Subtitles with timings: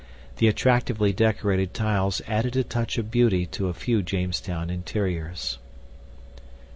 [0.37, 5.59] The attractively decorated tiles added a touch of beauty to a few Jamestown interiors.